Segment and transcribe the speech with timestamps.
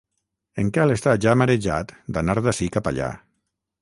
[0.61, 3.15] En Quel està ja marejat d'anar d'ací cap allà.